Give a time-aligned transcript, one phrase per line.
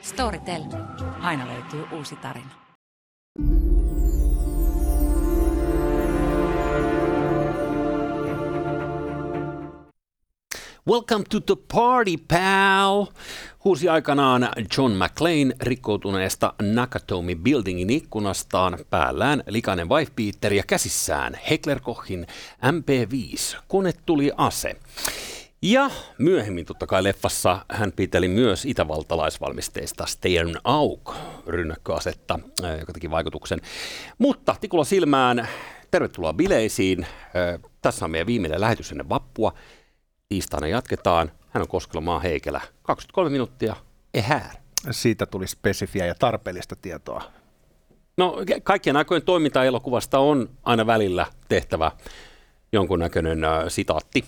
[0.00, 0.62] Storytel.
[1.20, 2.60] Aina löytyy uusi tarina.
[10.88, 13.06] Welcome to the party, pal!
[13.64, 22.26] Huusi aikanaan John McClane rikkoutuneesta Nakatomi Buildingin ikkunastaan päällään likainen wife ja käsissään Heckler Kochin
[22.66, 23.56] MP5.
[23.68, 24.76] Kone tuli ase.
[25.62, 31.14] Ja myöhemmin totta kai leffassa hän piteli myös itävaltalaisvalmisteista Stern Auk
[31.46, 32.38] rynnäkköasetta,
[32.80, 33.60] joka teki vaikutuksen.
[34.18, 35.48] Mutta tikulla silmään,
[35.90, 37.06] tervetuloa bileisiin.
[37.82, 39.52] Tässä on meidän viimeinen lähetys ennen vappua.
[40.28, 41.32] Tiistaina jatketaan.
[41.50, 42.60] Hän on Koskela Maa Heikelä.
[42.82, 43.76] 23 minuuttia.
[44.14, 44.56] Ehär.
[44.90, 47.22] Siitä tuli spesifiä ja tarpeellista tietoa.
[48.16, 51.92] No kaikkien aikojen toiminta-elokuvasta on aina välillä tehtävä
[52.72, 54.24] jonkunnäköinen äh, sitaatti.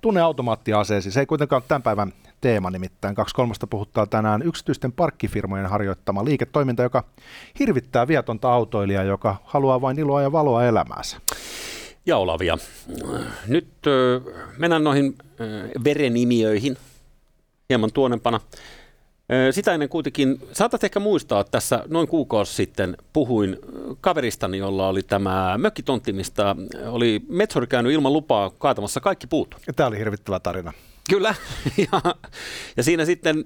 [0.00, 1.10] Tunne automaattiaseesi.
[1.10, 3.14] Se ei kuitenkaan ole tämän päivän teema nimittäin.
[3.14, 7.04] Kaksi kolmasta puhuttaa tänään yksityisten parkkifirmojen harjoittama liiketoiminta, joka
[7.58, 11.16] hirvittää vietonta autoilijaa, joka haluaa vain iloa ja valoa elämäänsä.
[12.06, 12.58] Ja Olavia.
[13.46, 13.68] Nyt
[14.58, 15.14] mennään noihin
[15.84, 16.76] verenimiöihin
[17.68, 18.40] hieman tuonempana.
[19.50, 23.56] Sitä ennen kuitenkin, saatat ehkä muistaa, että tässä noin kuukausi sitten puhuin
[24.00, 29.54] kaveristani, jolla oli tämä mökkitontti, mistä oli metsori käynyt ilman lupaa kaatamassa kaikki puut.
[29.66, 30.72] Ja tämä oli hirvittävä tarina.
[31.10, 31.34] Kyllä,
[31.92, 32.14] ja,
[32.76, 33.44] ja siinä sitten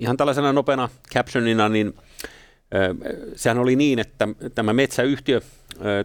[0.00, 1.94] ihan tällaisena nopeana captionina, niin
[3.36, 5.40] sehän oli niin, että tämä metsäyhtiö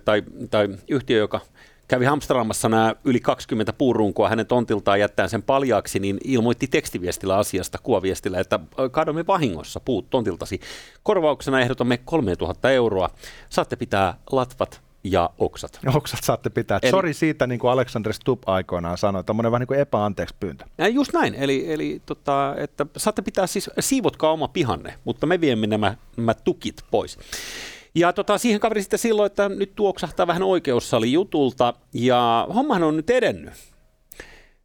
[0.06, 1.42] tai, tai yhtiö, joka
[1.88, 7.78] kävi hamstraamassa nämä yli 20 puurunkoa hänen tontiltaan jättäen sen paljaaksi, niin ilmoitti tekstiviestillä asiasta,
[7.84, 8.60] kuvaviestillä, että
[8.92, 10.60] kaadomme vahingossa puut tontiltasi.
[11.04, 13.10] Korvauksena ehdotamme 3000 euroa.
[13.50, 15.80] Saatte pitää latvat ja oksat.
[15.96, 16.80] Oksat saatte pitää.
[16.84, 20.66] Eli, Sori siitä, niin kuin Alexander Stubb aikoinaan sanoi, tämmöinen vähän niin kuin epäanteeksi pyyntö.
[20.78, 25.42] Ja just näin, eli, eli tota, että saatte pitää siis, siivotkaa oma pihanne, mutta me
[25.42, 27.18] viemme nämä, nämä tukit pois.
[27.96, 32.98] Ja tota, siihen kaveri sitten silloin, että nyt tuoksahtaa vähän oikeussali jutulta, ja hommahan on
[32.98, 33.54] nyt edennyt.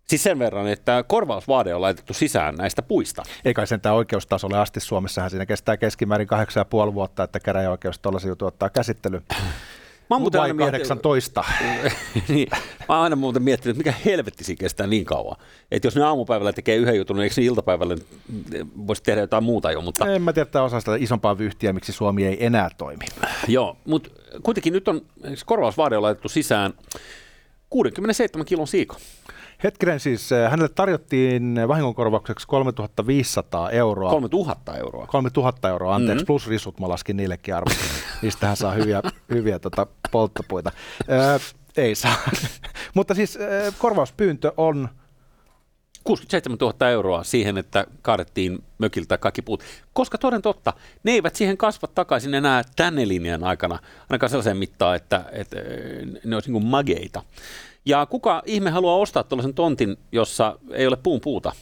[0.08, 3.22] Siis sen verran, että korvausvaade on laitettu sisään näistä puista.
[3.44, 6.28] Eikä sentään oikeustasolle asti Suomessahan siinä kestää keskimäärin
[6.88, 9.22] 8,5 vuotta, että käräjäoikeus tuollaisen jutun ottaa käsittely.
[10.10, 11.44] Mä oon muuten aina 18.
[12.28, 12.48] niin,
[12.88, 15.36] mä oon aina muuten miettinyt, että mikä helvetti siinä kestää niin kauan.
[15.70, 17.96] Että jos ne aamupäivällä tekee yhden jutun, niin eikö ne iltapäivällä
[18.86, 19.80] voisi tehdä jotain muuta jo?
[19.80, 20.12] Mutta...
[20.12, 23.04] En mä tiedä, että osa sitä isompaa vyhtiä, miksi Suomi ei enää toimi.
[23.48, 24.10] Joo, mutta
[24.42, 25.00] kuitenkin nyt on
[25.46, 26.74] korvausvaade on laitettu sisään
[27.70, 28.96] 67 kilon siiko.
[29.64, 34.10] Hetkinen siis, eh, hänelle tarjottiin vahingonkorvaukseksi 3500 euroa.
[34.10, 35.06] 3000 euroa.
[35.06, 36.26] 3000 euroa, anteeksi, mm-hmm.
[36.26, 37.76] plus risut mä laskin niillekin arvot.
[38.22, 40.72] Niistä hän saa hyviä, hyviä tota, polttopuita.
[41.10, 41.40] Ö,
[41.76, 42.16] ei saa.
[42.94, 43.38] Mutta siis
[43.78, 44.88] korvauspyyntö on
[46.08, 49.62] 67 000 euroa siihen, että kaadettiin mökiltä kaikki puut.
[49.92, 53.78] Koska toden totta, ne eivät siihen kasva takaisin enää tänne linjan aikana,
[54.10, 55.56] ainakaan sellaisen mittaan, että, että
[56.24, 57.22] ne olisi niin mageita.
[57.84, 61.52] Ja kuka ihme haluaa ostaa tuollaisen tontin, jossa ei ole puun puuta?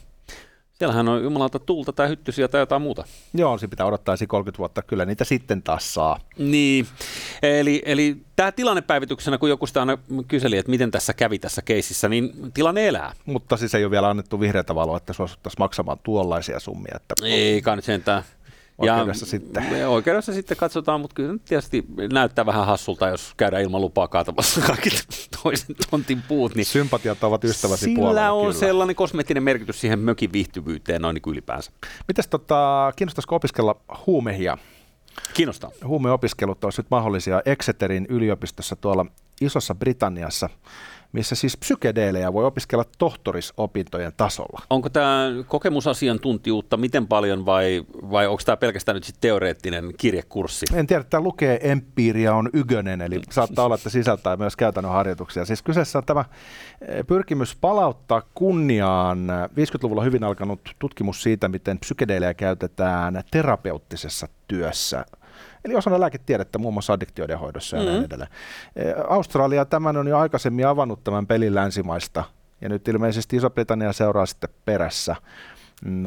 [0.78, 3.04] Siellähän on jumalalta tuulta tai hyttysiä tai jotain muuta.
[3.34, 4.82] Joo, se pitää odottaa 30 vuotta.
[4.82, 6.20] Kyllä niitä sitten taas saa.
[6.38, 6.86] Niin,
[7.42, 9.98] eli, eli tämä tilannepäivityksenä, kun joku sitä aina
[10.28, 13.12] kyseli, että miten tässä kävi tässä keisissä, niin tilanne elää.
[13.26, 16.96] Mutta siis ei ole vielä annettu vihreätä valoa, että suostuttaisiin maksamaan tuollaisia summia.
[16.96, 17.14] Että...
[17.26, 18.22] Ei kai sentään.
[18.78, 19.88] Oikeudessa ja sitten.
[19.88, 24.90] Oikeudessa sitten katsotaan, mutta kyllä tietysti näyttää vähän hassulta, jos käydään ilman lupaa kaatamassa kaikki
[25.42, 26.54] toisen tontin puut.
[26.54, 28.20] Niin Sympatiat ovat ystäväsi sillä puolella.
[28.20, 28.58] Sillä on kyllä.
[28.60, 31.70] sellainen kosmeettinen merkitys siihen mökin viihtyvyyteen noin niin kuin ylipäänsä.
[32.08, 33.76] Mitäs tota, kiinnostaisiko opiskella
[34.06, 34.58] huumehia?
[35.34, 35.70] Kiinnostaa.
[35.84, 39.06] Huumeopiskelut olisi nyt mahdollisia Exeterin yliopistossa tuolla
[39.40, 40.48] Isossa Britanniassa
[41.12, 44.62] missä siis psykedeelejä voi opiskella tohtorisopintojen tasolla.
[44.70, 50.66] Onko tämä kokemusasiantuntijuutta miten paljon vai, vai onko tämä pelkästään nyt sitten teoreettinen kirjekurssi?
[50.74, 55.44] En tiedä, että lukee empiiria on ykönen, eli saattaa olla, että sisältää myös käytännön harjoituksia.
[55.44, 56.24] Siis kyseessä on tämä
[56.88, 65.04] eh, pyrkimys palauttaa kunniaan 50-luvulla hyvin alkanut tutkimus siitä, miten psykedeelejä käytetään terapeuttisessa työssä
[65.66, 67.92] eli osana lääketiedettä muun muassa addiktioiden hoidossa ja mm-hmm.
[67.92, 68.30] näin edelleen.
[68.76, 72.24] E, Australia tämän on jo aikaisemmin avannut tämän pelin länsimaista,
[72.60, 75.16] ja nyt ilmeisesti Iso-Britannia seuraa sitten perässä.
[75.86, 76.02] Uh,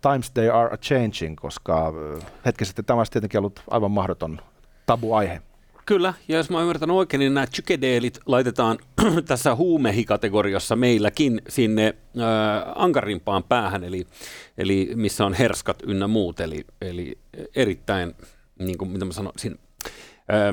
[0.00, 1.92] times they are changing, koska
[2.46, 4.40] hetki sitten tämä olisi tietenkin ollut aivan mahdoton
[4.86, 5.42] tabu-aihe.
[5.86, 8.78] Kyllä, ja jos mä ymmärtän oikein, niin nämä psykedeelit laitetaan
[9.28, 12.24] tässä huumehikategoriassa meilläkin sinne äh,
[12.74, 14.06] ankarimpaan päähän, eli,
[14.58, 17.18] eli missä on herskat ynnä muut, eli, eli
[17.56, 18.14] erittäin
[18.58, 19.58] niin kuin mitä mä sanoisin,
[20.32, 20.52] öö,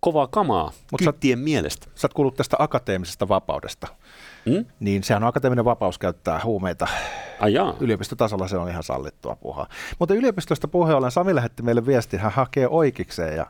[0.00, 1.86] kovaa kamaa Mut sä- kyttien mielestä.
[1.94, 3.86] Sä oot kuullut tästä akateemisesta vapaudesta.
[4.50, 4.64] Hmm?
[4.80, 6.86] Niin sehän on akateeminen vapaus käyttää huumeita.
[7.40, 7.76] Ai jaa.
[7.80, 9.68] Yliopistotasolla se on ihan sallittua puhaa.
[9.98, 13.46] Mutta yliopistosta puheen ollen Sami lähetti meille viestin, hän hakee oikeikseen ja,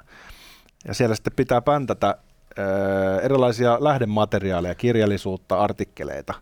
[0.88, 2.18] ja siellä sitten pitää päntätä
[2.58, 6.34] ö, erilaisia lähdemateriaaleja, kirjallisuutta, artikkeleita.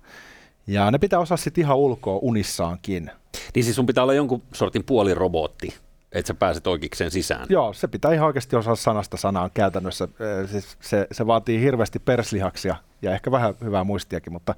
[0.67, 3.11] Ja ne pitää osaa sitten ihan ulkoa unissaankin.
[3.55, 5.75] Niin siis sun pitää olla jonkun sortin puolirobotti,
[6.13, 7.47] että sä pääset oikeikseen sisään.
[7.49, 10.09] Joo, se pitää ihan oikeasti osaa sanasta sanaan käytännössä.
[10.47, 14.55] Siis se, se vaatii hirveästi perslihaksia ja ehkä vähän hyvää muistiakin, mutta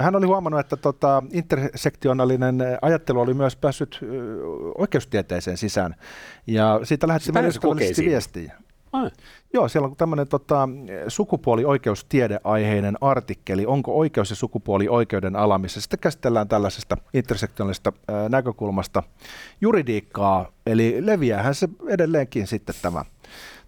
[0.00, 4.00] hän oli huomannut, että tota, intersektionaalinen ajattelu oli myös päässyt
[4.78, 5.94] oikeustieteeseen sisään.
[6.46, 8.10] Ja siitä ystävällisesti kokeisiin.
[8.10, 8.54] viestiä.
[8.92, 9.10] Ai.
[9.52, 10.68] Joo, siellä on tämmöinen tota,
[11.08, 19.02] sukupuolioikeustiedeaiheinen artikkeli, onko oikeus ja sukupuoli oikeuden ala, missä sitten käsitellään tällaisesta intersektionaalisesta ää, näkökulmasta
[19.60, 23.04] juridiikkaa, eli leviäähän se edelleenkin sitten tämä,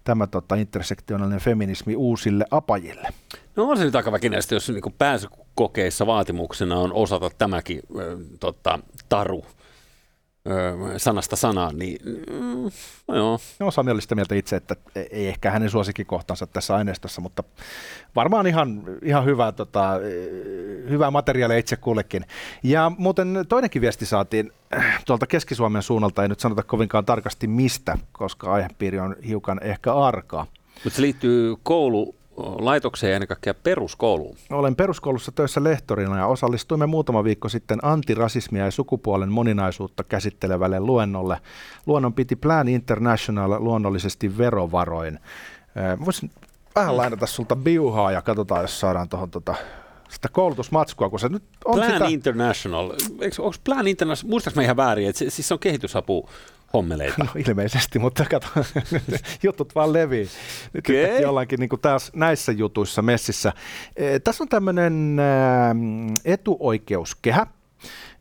[0.03, 3.09] tämä tota, intersektionaalinen feminismi uusille apajille.
[3.55, 8.79] No on se nyt aika väkinäistä, jos niin pääsykokeissa vaatimuksena on osata tämäkin ö, tota,
[9.09, 9.45] taru
[10.97, 11.97] sanasta sanaan, niin
[12.29, 12.71] mm,
[13.07, 13.39] no joo.
[13.59, 17.43] No, Sami oli sitä mieltä itse, että ei ehkä hänen suosikkikohtansa tässä aineistossa, mutta
[18.15, 19.89] varmaan ihan, ihan hyvää, tota,
[20.89, 22.25] hyvää materiaalia itse kullekin.
[22.63, 27.97] Ja muuten toinenkin viesti saatiin äh, tuolta Keski-Suomen suunnalta, ei nyt sanota kovinkaan tarkasti mistä,
[28.11, 30.45] koska aihepiiri on hiukan ehkä arkaa.
[30.83, 31.55] Mutta se liittyy
[32.35, 34.35] koululaitokseen ja ennen kaikkea peruskouluun.
[34.51, 41.39] Olen peruskoulussa töissä lehtorina ja osallistuimme muutama viikko sitten antirasismia ja sukupuolen moninaisuutta käsittelevälle luennolle.
[41.85, 45.19] Luonnon piti Plan International luonnollisesti verovaroin.
[45.77, 46.31] Äh, Voisin
[46.75, 49.55] vähän lainata sulta biuhaa ja katsotaan, jos saadaan tuohon tota,
[50.09, 52.05] sitä koulutusmatskua, kun se nyt on Plan sitä...
[52.05, 52.91] International,
[53.39, 56.29] onko Plan International, muistaaks mä ihan väärin, että se, siis se on kehitysapu
[56.73, 57.15] hommeleita.
[57.23, 58.47] No ilmeisesti, mutta kato,
[59.43, 60.27] jutut vaan levii.
[60.73, 61.25] Nyt okay.
[61.25, 63.53] ollaankin niin taas näissä jutuissa messissä.
[63.95, 65.17] E, tässä on tämmöinen
[66.25, 67.47] etuoikeuskehä.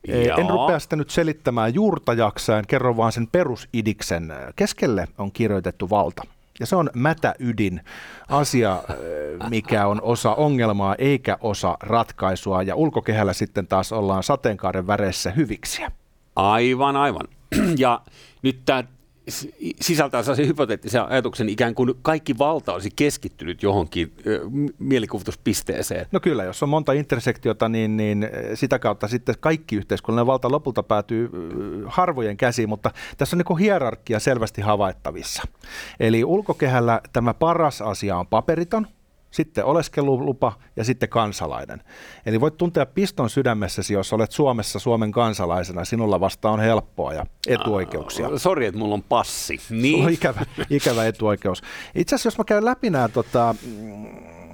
[0.09, 4.33] E, En rupea sitä nyt selittämään juurta jaksain, kerron vaan sen perusidiksen.
[4.57, 6.23] Keskelle on kirjoitettu valta.
[6.61, 7.81] Ja se on mätäydin
[8.29, 12.63] asia, ö, mikä on osa ongelmaa eikä osa ratkaisua.
[12.63, 15.93] Ja ulkokehällä sitten taas ollaan sateenkaaren väreissä hyviksiä.
[16.37, 17.29] Aivan, aivan.
[17.79, 18.01] Ja
[18.43, 18.85] nyt tämä
[19.81, 24.13] sisältää sellaisen hypoteettisen ajatuksen, ikään kuin kaikki valta olisi keskittynyt johonkin
[24.79, 26.07] mielikuvituspisteeseen.
[26.13, 30.83] No kyllä, jos on monta intersektiota, niin, niin sitä kautta sitten kaikki yhteiskunnallinen valta lopulta
[30.83, 31.31] päätyy
[31.87, 35.43] harvojen käsiin, mutta tässä on niin hierarkia selvästi havaittavissa.
[36.01, 38.87] Eli ulkokehällä tämä paras asia on paperiton,
[39.33, 41.83] sitten oleskelulupa ja sitten kansalainen.
[42.27, 47.27] Eli voit tuntea piston sydämessäsi, jos olet Suomessa Suomen kansalaisena, sinulla vasta on helppoa ja
[47.47, 48.39] etuoikeuksia.
[48.39, 49.57] Sori, että mulla on passi.
[49.59, 50.41] Sulla on Niin, ikävä,
[50.71, 51.63] ikävä etuoikeus.
[51.95, 53.55] Itse asiassa, jos mä käyn läpi nämä tota,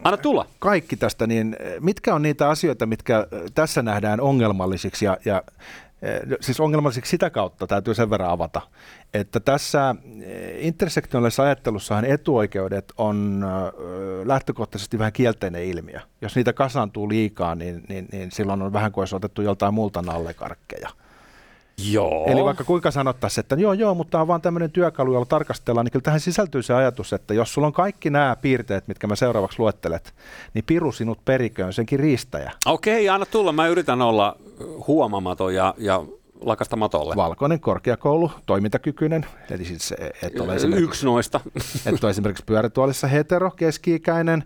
[0.04, 0.46] anna tulla.
[0.58, 5.42] kaikki tästä, niin eh, mitkä on niitä asioita, mitkä eh, tässä nähdään ongelmallisiksi ja, ja
[6.02, 8.60] eh, siis ongelmallisiksi sitä kautta täytyy sen verran avata,
[9.14, 13.44] että tässä eh, intersektionaalisessa ajattelussahan etuoikeudet on
[14.24, 16.00] lähtökohtaisesti vähän kielteinen ilmiö.
[16.20, 20.02] Jos niitä kasaantuu liikaa, niin, niin, niin silloin on vähän kuin olisi otettu joltain muulta
[20.02, 20.88] nallekarkkeja.
[21.90, 22.26] Joo.
[22.26, 25.84] Eli vaikka kuinka sanottaisiin, että joo joo, mutta tämä on vaan tämmöinen työkalu, jolla tarkastellaan,
[25.84, 29.16] niin kyllä tähän sisältyy se ajatus, että jos sulla on kaikki nämä piirteet, mitkä mä
[29.16, 30.14] seuraavaksi luettelet,
[30.54, 32.52] niin piru sinut periköön, senkin riistäjä.
[32.66, 33.52] Okei, anna tulla.
[33.52, 34.36] Mä yritän olla
[34.86, 36.04] huomaamaton ja, ja
[36.40, 37.16] lakasta matolle.
[37.16, 41.40] Valkoinen korkeakoulu, toimintakykyinen, eli siis et ole esimerkiksi, Yksi noista.
[41.86, 44.44] et ole esimerkiksi pyörätuolissa hetero, keski-ikäinen,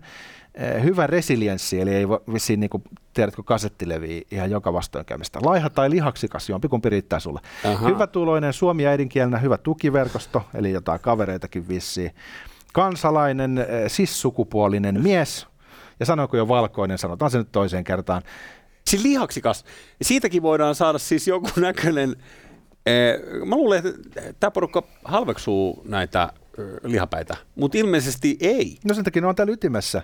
[0.55, 2.83] eh, hyvä resilienssi, eli ei vissiin niin kuin,
[3.13, 5.39] tiedätkö, kasettileviä ihan joka vastoinkäymistä.
[5.43, 7.39] Laiha tai lihaksikas, jompikumpi riittää sulle.
[7.65, 7.87] Aha.
[7.87, 12.11] Hyvä tuloinen, suomi äidinkielenä, hyvä tukiverkosto, eli jotain kavereitakin vissiin.
[12.73, 15.47] Kansalainen, eh, cis-sukupuolinen mies,
[15.99, 18.21] ja sanoiko jo valkoinen, sanotaan se nyt toiseen kertaan.
[18.93, 19.65] Siis lihaksikas.
[20.01, 22.15] Siitäkin voidaan saada siis joku näköinen...
[22.85, 28.77] Eh, mä luulen, että tämä porukka halveksuu näitä eh, lihapäitä, mutta ilmeisesti ei.
[28.85, 30.01] No sen takia ne on täällä ytimessä.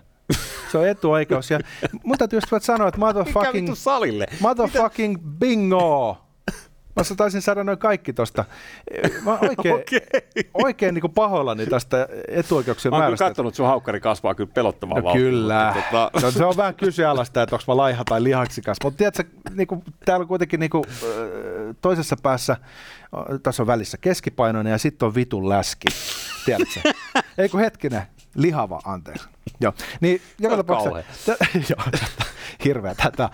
[0.71, 1.51] Se on etuoikeus.
[1.51, 1.59] Ja
[2.03, 4.25] mun täytyy just sanoa, että motherfucking, salille?
[4.39, 6.17] motherfucking bingo!
[6.95, 8.45] Mä taisin saada noin kaikki tosta.
[9.25, 10.01] Mä oikein, Okei.
[10.53, 13.25] oikein niin pahoillani tästä etuoikeuksien Mä oon kyllä määrästä.
[13.25, 15.73] katsonut, että sun haukkari kasvaa kyllä pelottavaa No kyllä.
[15.75, 18.77] mutta Tota, No, se on vähän kyseenalaista, että onko mä laiha tai lihaksikas.
[18.83, 19.23] Mutta tiedätkö,
[19.55, 22.57] niinku, täällä on kuitenkin niinku, ö, toisessa päässä,
[23.43, 25.87] tässä on välissä keskipainoinen ja sitten on vitun läski.
[26.45, 26.79] Tiedätkö?
[27.37, 28.01] Ei kun hetkinen,
[28.35, 29.29] lihava, anteeksi.
[29.61, 31.03] Joo, niin joka tapauksessa,
[31.35, 31.99] t- joo,
[32.65, 33.29] hirveä tätä.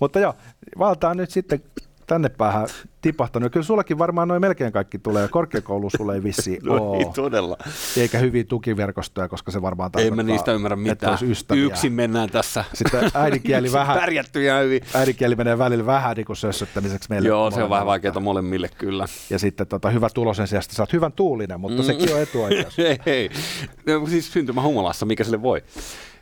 [0.00, 0.34] Mutta joo,
[0.78, 1.62] valtaa nyt sitten
[2.10, 2.68] tänne päähän
[3.00, 3.52] tipahtanut.
[3.52, 5.28] Kyllä sullakin varmaan noin melkein kaikki tulee.
[5.28, 7.56] Korkeakoulu sulle ei vissiin no ei todella.
[7.96, 11.18] Eikä hyviä tukiverkostoja, koska se varmaan Ei tarkoittaa, mä niistä ymmärrä mitään.
[11.56, 12.64] Yksin mennään tässä.
[12.74, 14.82] Sitten äidinkieli vähän, Pärjätty ihan hyvin.
[14.94, 17.28] äidinkieli menee välillä vähän niin kuin sössöttämiseksi meille.
[17.28, 19.06] Joo, se on vähän vaikeaa molemmille kyllä.
[19.30, 21.86] Ja sitten tota, hyvä tulos sen sijasta, sä oot hyvän tuulinen, mutta mm.
[21.86, 22.78] sekin on etuoikeus.
[22.88, 23.30] ei, ei.
[23.86, 25.62] No, siis syntymä humalassa, mikä sille voi.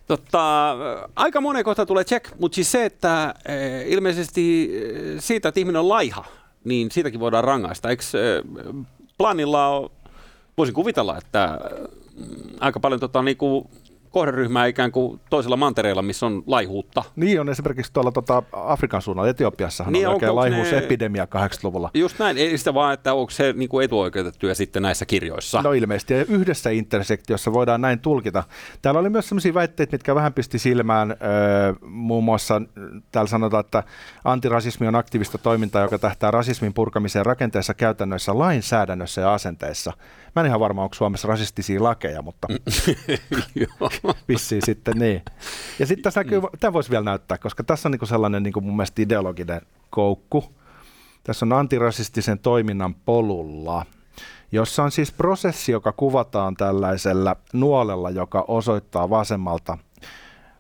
[0.08, 0.70] Totta,
[1.16, 5.80] aika moneen kohtaan tulee check, mutta siis se, että eh, ilmeisesti eh, siitä, että ihminen
[5.80, 6.24] on laiha,
[6.64, 7.90] niin siitäkin voidaan rangaista.
[7.90, 8.02] Eikö
[9.18, 9.90] planilla ole,
[10.58, 11.58] voisin kuvitella, että
[12.60, 13.70] aika paljon tota, niinku,
[14.10, 17.04] kohderyhmää ikään kuin toisella mantereella, missä on laihuutta.
[17.16, 21.90] Niin on esimerkiksi tuolla tota, Afrikan suunnalla, Etiopiassahan Niin, on oikein onko ne- laihuusepidemia 80-luvulla.
[21.94, 25.62] Just näin, ei sitä vaan, että onko se niinku etuoikeutettuja sitten näissä kirjoissa.
[25.62, 28.44] No ilmeisesti, ja yhdessä intersektiossa voidaan näin tulkita.
[28.82, 31.18] Täällä oli myös sellaisia väitteitä, mitkä vähän pisti silmään, öö,
[31.86, 32.62] muun muassa
[33.12, 33.82] täällä sanotaan, että
[34.24, 39.92] antirasismi on aktiivista toimintaa, joka tähtää rasismin purkamiseen rakenteessa, käytännöissä, lainsäädännössä ja asenteissa.
[40.36, 42.48] Mä en ihan varma, onko Suomessa rasistisia lakeja, mutta
[43.54, 43.90] Joo.
[44.28, 45.23] vissiin sitten niin.
[45.78, 48.76] Ja sitten tässä näkyy, tämä voisi vielä näyttää, koska tässä on niinku sellainen niinku mun
[48.76, 50.45] mielestä ideologinen koukku.
[51.25, 53.87] Tässä on antirasistisen toiminnan polulla,
[54.52, 59.78] jossa on siis prosessi, joka kuvataan tällaisella nuolella, joka osoittaa vasemmalta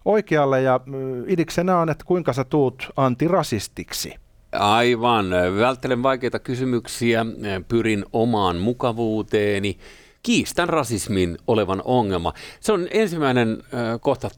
[0.04, 0.62] oikealle.
[0.62, 4.14] Ja mm, idiksenä on, että kuinka sä tuut antirasistiksi.
[4.52, 5.26] Aivan.
[5.58, 7.26] Välttelen vaikeita kysymyksiä,
[7.68, 9.78] pyrin omaan mukavuuteeni,
[10.22, 12.32] kiistän rasismin olevan ongelma.
[12.60, 14.30] Se on ensimmäinen äh, kohta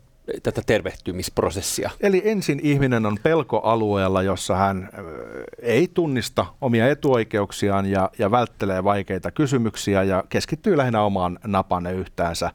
[0.42, 1.90] tätä tervehtymisprosessia.
[2.00, 4.88] Eli ensin ihminen on pelkoalueella, jossa hän
[5.62, 12.50] ei tunnista omia etuoikeuksiaan ja, ja välttelee vaikeita kysymyksiä ja keskittyy lähinnä omaan napanne yhtäänsä.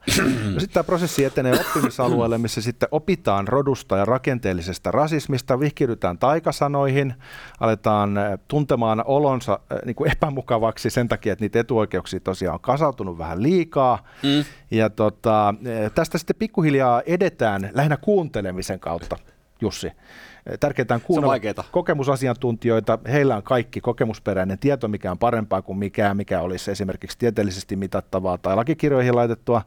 [0.58, 7.14] Sitten tämä prosessi etenee oppimisalueelle, missä sitten opitaan rodusta ja rakenteellisesta rasismista, vihkiydytään taikasanoihin,
[7.60, 8.14] aletaan
[8.48, 14.04] tuntemaan olonsa niin kuin epämukavaksi sen takia, että niitä etuoikeuksia tosiaan on kasautunut vähän liikaa.
[14.22, 14.44] Mm.
[14.70, 15.54] Ja tota,
[15.94, 19.16] tästä sitten pikkuhiljaa edetään lähinnä kuuntelemisen kautta,
[19.60, 19.86] Jussi.
[19.86, 21.64] Eh, Tärkeintä on kuunnella vaikeeta.
[21.72, 22.98] kokemusasiantuntijoita.
[23.08, 28.38] Heillä on kaikki kokemusperäinen tieto, mikä on parempaa kuin mikään, mikä olisi esimerkiksi tieteellisesti mitattavaa
[28.38, 29.62] tai lakikirjoihin laitettua.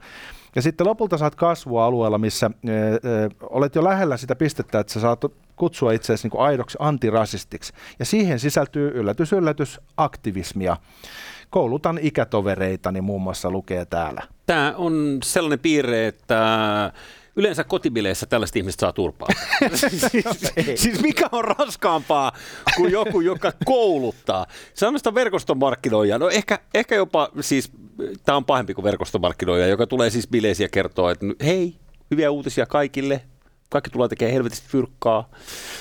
[0.56, 4.94] Ja sitten lopulta saat kasvua alueella, missä ö, ö, olet jo lähellä sitä pistettä, että
[4.94, 5.22] sä saat
[5.56, 7.74] kutsua itseäsi niin aidoksi antirasistiksi.
[8.00, 10.77] Ja siihen sisältyy yllätys, yllätys, aktivismia.
[11.50, 14.22] Koulutan ikätovereitani muun muassa lukee täällä.
[14.46, 16.38] Tämä on sellainen piirre, että
[17.39, 19.27] yleensä kotibileissä tällaiset ihmiset saa turpaa.
[19.75, 20.05] siis,
[20.81, 22.31] siis mikä on raskaampaa
[22.75, 24.46] kuin joku, joka kouluttaa?
[24.74, 26.17] Sanoista verkostomarkkinoija.
[26.19, 27.72] No ehkä, ehkä jopa, siis
[28.25, 31.75] tämä on pahempi kuin verkostomarkkinoija, joka tulee siis bileisiä ja kertoo, että hei,
[32.12, 33.22] hyviä uutisia kaikille.
[33.69, 35.29] Kaikki tulee tekemään helvetistä fyrkkaa.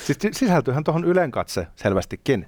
[0.05, 2.47] Siis si- sisältyyhän tuohon ylenkatse selvästikin.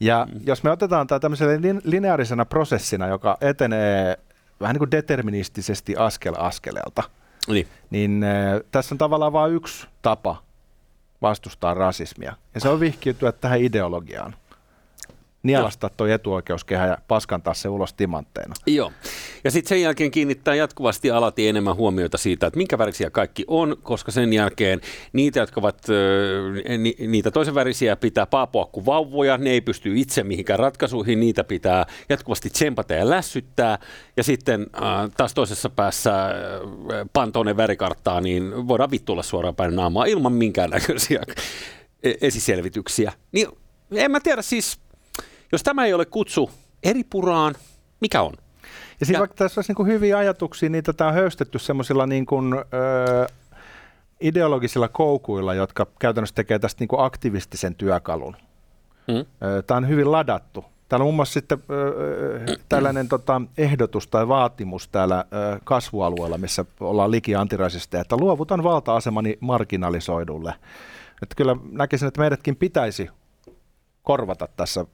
[0.00, 0.40] Ja mm.
[0.46, 4.18] jos me otetaan tämä tämmöisellä lin- lineaarisena prosessina, joka etenee
[4.60, 7.02] vähän niin kuin deterministisesti askel askeleelta,
[7.48, 7.68] Niin.
[7.90, 10.42] niin äh, tässä on tavallaan vain yksi tapa
[11.22, 12.36] vastustaa rasismia.
[12.54, 14.36] Ja se on vihkiytyä tähän ideologiaan.
[15.44, 18.54] Nielasta tuo etuoikeuskehä ja paskantaa se ulos timantteina.
[18.66, 18.92] Joo.
[19.44, 23.76] Ja sitten sen jälkeen kiinnittää jatkuvasti alati enemmän huomiota siitä, että minkä värisiä kaikki on,
[23.82, 24.80] koska sen jälkeen
[25.12, 25.86] niitä, jotka ovat
[26.98, 31.86] niitä toisen värisiä pitää paapoa kuin vauvoja, ne ei pysty itse mihinkään ratkaisuihin, niitä pitää
[32.08, 33.78] jatkuvasti tsempata ja lässyttää.
[34.16, 34.66] Ja sitten
[35.16, 36.12] taas toisessa päässä
[37.12, 41.22] pantoinen värikarttaa, niin voidaan vittuilla suoraan päin naamaa ilman minkäännäköisiä
[42.02, 43.12] e- esiselvityksiä.
[43.32, 43.48] Niin
[43.94, 44.83] en mä tiedä siis,
[45.54, 46.50] jos tämä ei ole kutsu
[46.82, 47.54] eri puraan,
[48.00, 48.32] mikä on?
[49.00, 52.06] Ja siinä Ja- vaikka tässä olisi niin kuin hyviä ajatuksia, niin tätä on höystetty semmoisilla
[52.06, 53.26] niin kuin, ö,
[54.20, 58.36] ideologisilla koukuilla, jotka käytännössä tekee tästä niin kuin aktivistisen työkalun.
[59.08, 59.24] Mm.
[59.66, 60.64] Tämä on hyvin ladattu.
[60.88, 66.64] Täällä on muun muassa sitten ö, tällainen tota, ehdotus tai vaatimus täällä ö, kasvualueella, missä
[66.80, 70.54] ollaan liki antirasista, että luovutan valta-asemani marginalisoidulle.
[71.22, 73.10] Että kyllä näkisin, että meidätkin pitäisi
[74.02, 74.86] korvata tässä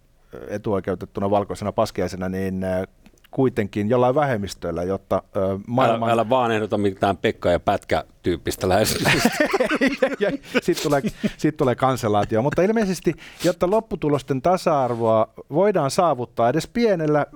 [0.49, 2.87] etuoikeutettuna valkoisena paskiaisena, niin ö,
[3.31, 6.11] kuitenkin jollain vähemmistöillä, jotta Älä, maailman...
[6.11, 9.31] älä vaan ehdota mitään Pekka ja Pätkä tyyppistä lähestymistä.
[10.63, 11.03] Sitten tulee,
[11.37, 12.43] sit tulee kansalaatio.
[12.43, 17.27] Mutta ilmeisesti, jotta lopputulosten tasa-arvoa voidaan saavuttaa edes pienellä äh,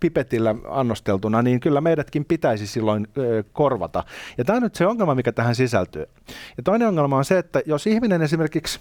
[0.00, 4.04] pipetillä annosteltuna, niin kyllä meidätkin pitäisi silloin äh, korvata.
[4.38, 6.06] Ja tämä on nyt se ongelma, mikä tähän sisältyy.
[6.56, 8.80] Ja toinen ongelma on se, että jos ihminen esimerkiksi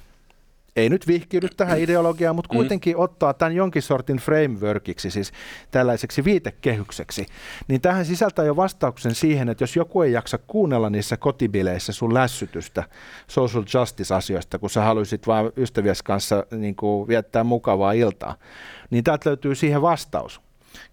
[0.75, 2.99] ei nyt vihkiydy tähän ideologiaan, mutta kuitenkin mm.
[3.01, 5.31] ottaa tämän jonkin sortin frameworkiksi, siis
[5.71, 7.25] tällaiseksi viitekehykseksi,
[7.67, 12.13] niin tähän sisältää jo vastauksen siihen, että jos joku ei jaksa kuunnella niissä kotibileissä sun
[12.13, 12.83] lässytystä
[13.27, 18.35] social justice-asioista, kun sä haluaisit vain ystävies kanssa niin kuin viettää mukavaa iltaa,
[18.89, 20.41] niin täältä löytyy siihen vastaus.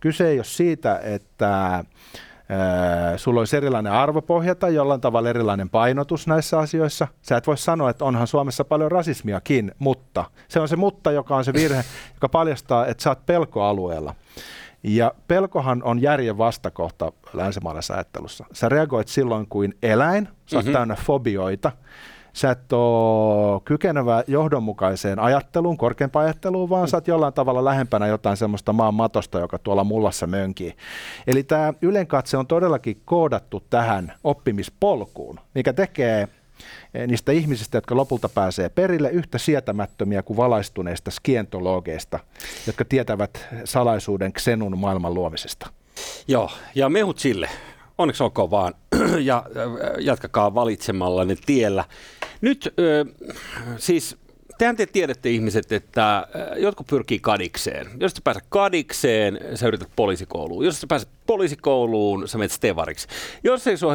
[0.01, 1.85] Kyse ei ole siitä, että
[3.17, 7.09] sulla olisi erilainen arvopohja tai jollain tavalla erilainen painotus näissä asioissa.
[7.23, 11.37] Sä et voi sanoa, että onhan Suomessa paljon rasismiakin, mutta se on se mutta, joka
[11.37, 11.85] on se virhe,
[12.15, 14.15] joka paljastaa, että sä oot pelkoalueella.
[14.83, 18.45] Ja pelkohan on järjen vastakohta länsimaalaisessa ajattelussa.
[18.53, 20.73] Sä reagoit silloin kuin eläin, sä oot mm-hmm.
[20.73, 21.73] täynnä fobioita,
[22.37, 28.37] sä et ole kykenevä johdonmukaiseen ajatteluun, korkeampaan ajatteluun, vaan sä oot jollain tavalla lähempänä jotain
[28.37, 30.77] semmoista maan matosta, joka tuolla mullassa mönkii.
[31.27, 36.29] Eli tämä ylenkatse on todellakin koodattu tähän oppimispolkuun, mikä tekee
[36.95, 42.19] eh, niistä ihmisistä, jotka lopulta pääsee perille, yhtä sietämättömiä kuin valaistuneista skientologeista,
[42.67, 45.67] jotka tietävät salaisuuden Xenun maailman luomisesta.
[46.29, 47.49] Joo, ja mehut sille.
[47.99, 48.75] Onneksi olkoon vaan,
[49.21, 49.45] ja
[49.99, 51.85] jatkakaa valitsemallanne tiellä.
[52.41, 52.75] Nyt
[53.77, 54.17] siis
[54.59, 57.87] tehän te tiedätte ihmiset, että jotkut pyrkii kadikseen.
[58.01, 60.65] Jos sä pääset kadikseen, sä yrität poliisikouluun.
[60.65, 63.09] Jos sä pääset poliisikouluun, sä menet stevariksi.
[63.45, 63.93] Jos ei sua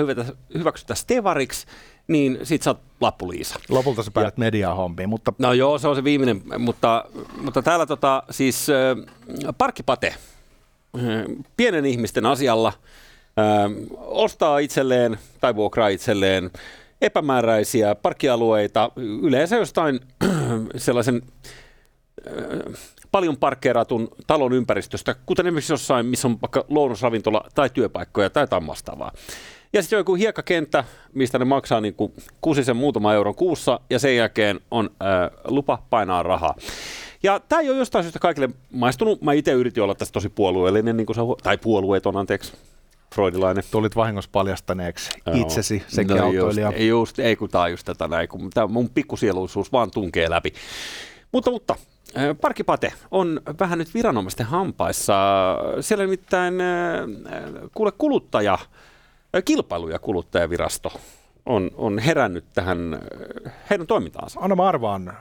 [0.54, 1.68] hyväksytä stevariksi,
[2.08, 3.60] niin sit sä oot lappuliisa.
[3.70, 5.34] Lopulta sä pääset mediahommiin, mutta...
[5.38, 7.06] No joo, se on se viimeinen, mutta,
[7.42, 11.04] mutta täällä tota, siis äh, parkkipate, äh,
[11.58, 12.74] pienen ihmisten asialla,
[13.40, 16.52] äh, ostaa itselleen tai vuokraa itselleen
[17.02, 18.92] epämääräisiä parkkialueita,
[19.22, 20.00] yleensä jostain
[20.76, 21.22] sellaisen
[23.12, 28.68] paljon parkkeeratun talon ympäristöstä, kuten esimerkiksi jossain, missä on vaikka lounasravintola tai työpaikkoja tai jotain
[28.68, 29.12] vastaavaa.
[29.74, 34.16] Ja sitten joku hiekkakenttä, mistä ne maksaa niin kuin kusisen muutama euron kuussa, ja sen
[34.16, 36.56] jälkeen on ää, lupa painaa rahaa.
[37.24, 39.22] Ja tämä ei ole jostain syystä kaikille maistunut.
[39.22, 42.54] Mä itse yritin olla tässä tosi puolueellinen, niin kuin se, tai puolueeton, anteeksi,
[43.16, 43.64] freudilainen.
[43.72, 45.36] Tulit vahingossa paljastaneeksi Joo.
[45.36, 46.68] itsesi sekä no autoilija.
[46.68, 50.54] Just, just, ei kun tämä just tätä näin, kun tämä mun pikkusieluisuus vaan tunkee läpi.
[51.32, 51.76] Mutta, mutta
[52.42, 55.14] Parkipate on vähän nyt viranomaisten hampaissa.
[55.82, 56.54] Siellä nimittäin
[57.76, 58.58] kuule kuluttaja,
[59.46, 60.92] kilpailu- ja kuluttajavirasto
[61.46, 63.00] on, on herännyt tähän
[63.70, 64.40] heidän toimintaansa.
[64.40, 65.14] Anna mä arvaan.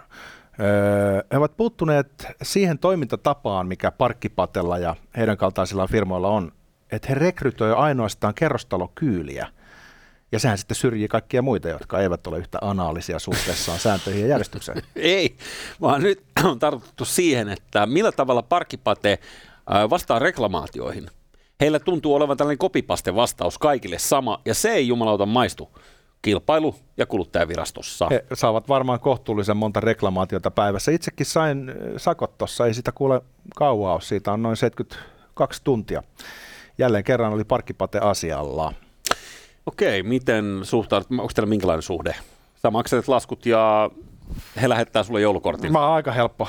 [1.32, 6.52] He ovat puuttuneet siihen toimintatapaan, mikä Parkkipatella ja heidän kaltaisilla firmoilla on
[6.92, 9.46] että he rekrytoi ainoastaan kerrostalokyyliä.
[10.32, 14.82] Ja sehän sitten syrjii kaikkia muita, jotka eivät ole yhtä anaalisia suhteessaan sääntöihin ja järjestykseen.
[14.96, 15.36] Ei,
[15.80, 19.18] vaan nyt on tartuttu siihen, että millä tavalla parkkipate
[19.90, 21.06] vastaa reklamaatioihin.
[21.60, 25.70] Heillä tuntuu olevan tällainen kopipaste vastaus kaikille sama, ja se ei jumalauta maistu
[26.22, 28.06] kilpailu- ja kuluttajavirastossa.
[28.10, 30.92] He saavat varmaan kohtuullisen monta reklamaatiota päivässä.
[30.92, 33.20] Itsekin sain sakot tuossa, ei sitä kuule
[33.56, 36.02] kauaa ole, siitä on noin 72 tuntia
[36.80, 38.72] jälleen kerran oli parkkipate asialla.
[39.66, 42.14] Okei, miten suhtaudut, onko teillä minkälainen suhde?
[42.62, 43.90] Sä maksat laskut ja
[44.62, 45.72] he lähettää sulle joulukortin.
[45.72, 46.48] Mä oon aika helppo.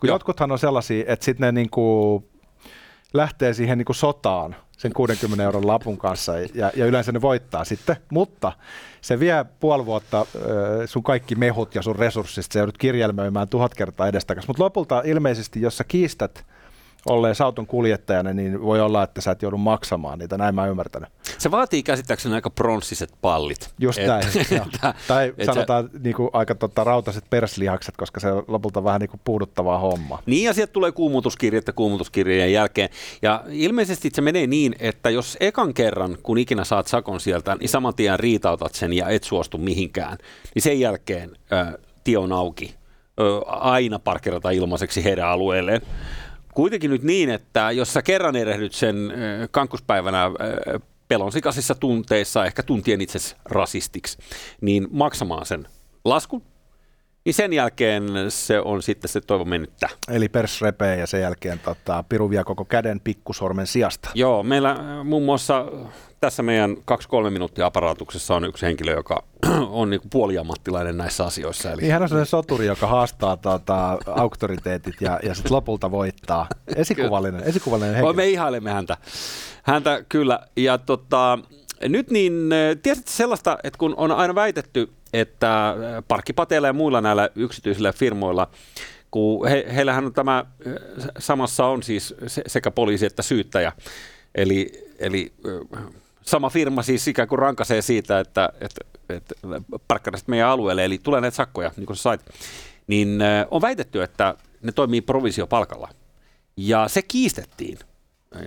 [0.00, 2.24] Kun jotkuthan on sellaisia, että sitten ne niinku
[3.14, 7.96] lähtee siihen niinku sotaan sen 60 euron lapun kanssa ja, ja yleensä ne voittaa sitten,
[8.10, 8.52] mutta
[9.00, 10.26] se vie puoli vuotta
[10.86, 15.60] sun kaikki mehut ja sun resurssit, se joudut kirjelmöimään tuhat kertaa edestakas, mutta lopulta ilmeisesti,
[15.60, 16.46] jos sä kiistät
[17.06, 21.08] olleen auton kuljettajana, niin voi olla, että sä et joudu maksamaan niitä, näin mä ymmärtänyt.
[21.38, 23.70] Se vaatii käsittääkseni aika pronssiset pallit.
[23.78, 24.24] Just et, näin,
[24.66, 25.98] että, Tai et sanotaan sä...
[26.02, 30.18] niin kuin, aika tota, rautaiset perslihakset, koska se on lopulta vähän niin kuin puuduttavaa homma.
[30.26, 32.88] Niin, ja sieltä tulee kuumutuskirjettä kuumutuskirjeen jälkeen.
[33.22, 37.68] Ja ilmeisesti se menee niin, että jos ekan kerran, kun ikinä saat sakon sieltä, niin
[37.68, 40.18] saman tien riitautat sen ja et suostu mihinkään,
[40.54, 42.74] niin sen jälkeen äh, tie on auki.
[43.20, 45.82] Ö, aina parkkerata ilmaiseksi heidän alueelleen.
[46.54, 49.12] Kuitenkin nyt niin, että jos sä kerran erehdyt sen
[49.50, 50.30] kankkuspäivänä
[51.08, 54.18] pelonsikaisissa tunteissa, ehkä tuntien itse rasistiksi,
[54.60, 55.68] niin maksamaan sen
[56.04, 56.42] laskun,
[57.24, 59.88] niin sen jälkeen se on sitten se toivo mennyttä.
[60.08, 64.10] Eli pers repee ja sen jälkeen tota, piru vie koko käden pikkusormen sijasta.
[64.14, 65.66] Joo, meillä muun muassa
[66.22, 66.76] tässä meidän
[67.26, 69.24] 2-3 minuuttia aparaatuksessa on yksi henkilö, joka
[69.80, 71.72] on niin puoliammattilainen näissä asioissa.
[71.72, 71.82] Eli...
[71.82, 76.46] Niin hän on sellainen soturi, joka haastaa tuota, auktoriteetit ja, ja sitten lopulta voittaa.
[76.76, 78.12] Esikuvallinen, esikuvallinen henkilö.
[78.12, 78.96] Me ihailemme häntä.
[79.62, 80.40] Häntä kyllä.
[80.56, 81.38] Ja tota,
[81.88, 82.50] nyt niin,
[82.82, 85.76] tiesitkö sellaista, että kun on aina väitetty, että
[86.08, 88.48] parkkipateilla ja muilla näillä yksityisillä firmoilla,
[89.10, 90.44] kun he, heillähän on tämä,
[91.18, 92.14] samassa on siis
[92.46, 93.72] sekä poliisi että syyttäjä,
[94.34, 95.32] eli, eli
[96.22, 99.34] sama firma siis ikään kuin rankasee siitä, että, että, että
[99.88, 102.20] parkkarasit meidän alueelle, eli tulee näitä sakkoja, niin kuin sä sait,
[102.86, 103.18] niin
[103.50, 105.88] on väitetty, että ne toimii provisiopalkalla.
[106.56, 107.78] Ja se kiistettiin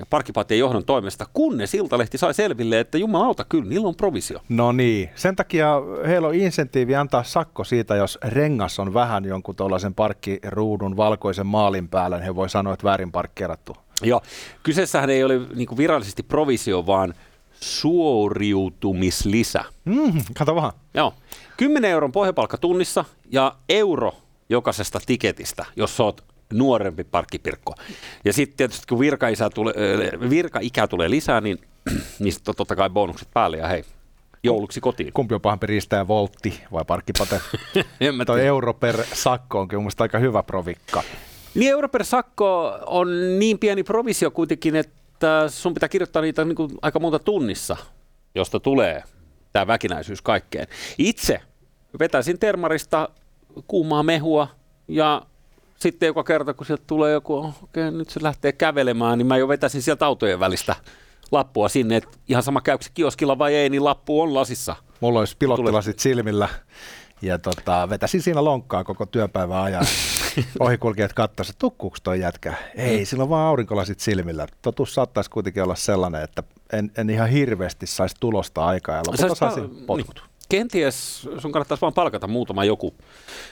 [0.09, 4.39] parkkipaattien johdon toimesta, kunnes Iltalehti sai selville, että jumalauta, kyllä, niillä on provisio.
[4.49, 9.55] No niin, sen takia heillä on insentiivi antaa sakko siitä, jos rengas on vähän jonkun
[9.55, 13.77] tuollaisen parkkiruudun valkoisen maalin päällä, niin he voi sanoa, että väärin parkkeerattu.
[14.01, 14.21] Joo,
[14.63, 17.13] kyseessähän ei ole niin virallisesti provisio, vaan
[17.65, 19.63] suoriutumislisä.
[19.85, 20.73] Mm, kato vaan.
[20.93, 21.13] Joo,
[21.57, 24.13] 10 euron pohjapalkka tunnissa ja euro
[24.49, 26.23] jokaisesta tiketistä, jos oot
[26.53, 27.73] nuorempi parkkipirkko.
[28.25, 29.73] Ja sitten tietysti kun virka-isä tule,
[30.29, 31.57] virka-ikä tulee lisää, niin,
[32.19, 33.83] niin sitten totta kai bonukset päälle ja hei,
[34.43, 35.13] jouluksi kotiin.
[35.13, 37.41] Kumpi on pahempi riistää voltti vai parkkipate?
[38.25, 41.03] Toi euro per sakko onkin mun aika hyvä provikka.
[41.55, 45.04] Niin euro per sakko on niin pieni provisio kuitenkin, että
[45.49, 47.77] sun pitää kirjoittaa niitä niin kuin aika monta tunnissa,
[48.35, 49.03] josta tulee
[49.53, 50.67] tämä väkinäisyys kaikkeen.
[50.97, 51.41] Itse
[51.99, 53.09] vetäisin termarista
[53.67, 54.47] kuumaa mehua
[54.87, 55.21] ja
[55.75, 59.37] sitten joka kerta, kun sieltä tulee joku, okei, okay, nyt se lähtee kävelemään, niin mä
[59.37, 60.75] jo vetäisin sieltä autojen välistä
[61.31, 64.75] lappua sinne, että ihan sama käykö se kioskilla vai ei, niin lappu on lasissa.
[64.99, 66.49] Mulla olisi pilottilasit silmillä
[67.21, 69.85] ja tota, vetäisin siinä lonkkaa koko työpäivän ajan.
[70.59, 72.53] Ohikulkijat katsoisivat, että tukkuuko toi jätkä?
[72.75, 73.05] Ei, mm.
[73.05, 74.47] sillä on vaan aurinkolasit silmillä.
[74.61, 76.43] Totuus saattaisi kuitenkin olla sellainen, että
[76.73, 80.15] en, en ihan hirveästi saisi tulosta aikaa ja lopulta saisin potkut.
[80.15, 82.93] Niin kenties sun kannattaisi vaan palkata muutama joku,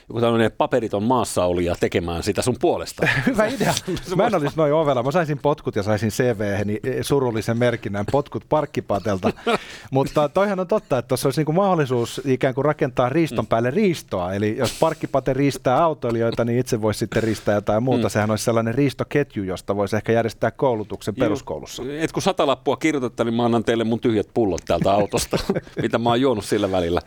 [0.09, 3.07] joku tämmöinen paperiton maassa ja tekemään sitä sun puolesta.
[3.27, 3.73] Hyvä idea.
[4.15, 5.03] Mä en olisi noin ovella.
[5.03, 6.65] Mä saisin potkut ja saisin cv
[7.01, 9.31] surullisen merkinnän potkut parkkipatelta.
[9.91, 13.49] Mutta toihan on totta, että tuossa olisi niinku mahdollisuus ikään kuin rakentaa riiston mm.
[13.49, 14.33] päälle riistoa.
[14.33, 18.07] Eli jos parkkipate riistää autoilijoita, niin itse voisi sitten riistää jotain muuta.
[18.07, 18.09] Mm.
[18.09, 21.83] Sehän olisi sellainen riistoketju, josta voisi ehkä järjestää koulutuksen peruskoulussa.
[21.99, 25.37] Et kun sata lappua kirjoitetta, niin mä annan teille mun tyhjät pullot täältä autosta,
[25.81, 27.01] mitä mä oon juonut sillä välillä välillä,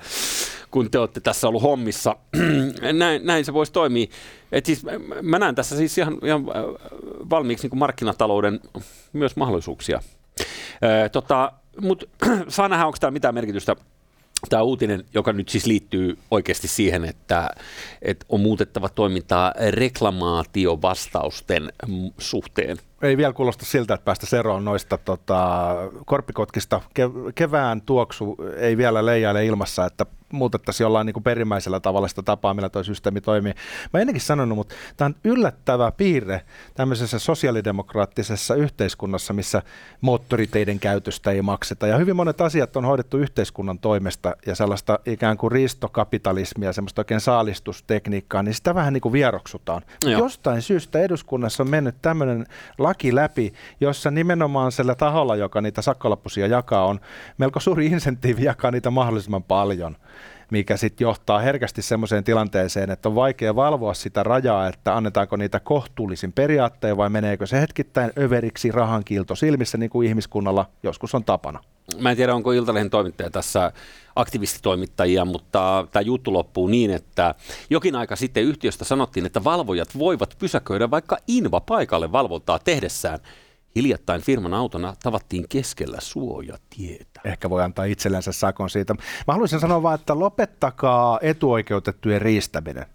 [0.70, 2.16] kun te olette tässä ollut hommissa.
[2.92, 4.06] näin, näin se voisi toimia.
[4.52, 4.82] Et siis,
[5.22, 6.64] mä näen tässä siis ihan, ihan äh,
[7.30, 8.60] valmiiksi niin markkinatalouden
[9.12, 10.00] myös mahdollisuuksia.
[11.12, 12.06] tota, Mutta
[12.48, 13.76] saa nähdä, onko tämä mitään merkitystä
[14.48, 17.50] tämä uutinen, joka nyt siis liittyy oikeasti siihen, että,
[18.02, 21.72] että on muutettava toimintaa reklamaatiovastausten
[22.18, 22.76] suhteen.
[23.02, 25.74] Ei vielä kuulosta siltä, että päästä eroon noista tota,
[26.06, 26.80] korppikotkista.
[27.35, 30.06] kevään tuoksu ei vielä leijaile ilmassa, että
[30.37, 33.53] muutettaisiin jollain niin kuin perimmäisellä tavalla sitä tapaa, millä tuo systeemi toimii.
[33.92, 36.42] Mä ennenkin sanonut, mutta tämä on yllättävä piirre
[36.75, 39.62] tämmöisessä sosiaalidemokraattisessa yhteiskunnassa, missä
[40.01, 41.87] moottoriteiden käytöstä ei makseta.
[41.87, 47.20] Ja hyvin monet asiat on hoidettu yhteiskunnan toimesta ja sellaista ikään kuin riistokapitalismia, semmoista oikein
[47.20, 49.83] saalistustekniikkaa, niin sitä vähän niin kuin vieroksutaan.
[50.05, 50.20] Joo.
[50.20, 52.46] Jostain syystä eduskunnassa on mennyt tämmöinen
[52.79, 57.01] laki läpi, jossa nimenomaan sillä taholla, joka niitä sakkolappusia jakaa, on
[57.38, 59.96] melko suuri insentiivi jakaa niitä mahdollisimman paljon
[60.50, 65.61] mikä sitten johtaa herkästi semmoiseen tilanteeseen, että on vaikea valvoa sitä rajaa, että annetaanko niitä
[65.61, 71.24] kohtuullisin periaatteen vai meneekö se hetkittäin överiksi rahan kiilto silmissä, niin kuin ihmiskunnalla joskus on
[71.24, 71.61] tapana.
[72.00, 73.72] Mä en tiedä, onko Iltalehden toimittaja tässä
[74.16, 77.35] aktivistitoimittajia, mutta tämä juttu loppuu niin, että
[77.70, 83.18] jokin aika sitten yhtiöstä sanottiin, että valvojat voivat pysäköidä vaikka Inva paikalle valvontaa tehdessään–
[83.76, 87.20] Hiljattain firman autona tavattiin keskellä suojatietä.
[87.24, 88.94] Ehkä voi antaa itsellensä sakon siitä.
[89.26, 92.86] Mä haluaisin sanoa vaan, että lopettakaa etuoikeutettujen riistäminen.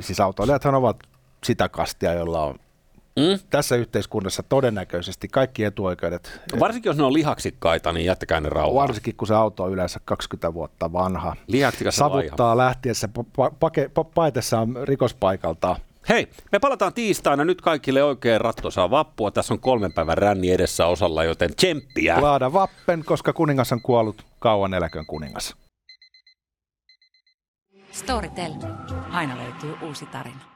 [0.00, 0.96] Siis autoilijathan ovat
[1.44, 2.54] sitä kastia, jolla on
[3.16, 3.38] Mm.
[3.50, 6.40] Tässä yhteiskunnassa todennäköisesti kaikki etuoikeudet.
[6.60, 8.88] Varsinkin jos ne on lihaksikkaita, niin jättäkää ne rauhaan.
[8.88, 11.36] Varsinkin kun se auto on yleensä 20 vuotta vanha.
[11.46, 15.76] Lihaksikas Savuttaa lähtiessä pa- paitessaan rikospaikalta.
[16.08, 17.44] Hei, me palataan tiistaina.
[17.44, 19.30] Nyt kaikille oikein rattosaa vappua.
[19.30, 22.22] Tässä on kolmen päivän ränni edessä osalla, joten tsemppiä.
[22.22, 24.26] Laada vappen, koska kuningas on kuollut.
[24.38, 25.56] Kauan eläkön kuningas.
[27.90, 28.52] Storytel.
[29.10, 30.49] Aina löytyy uusi tarina.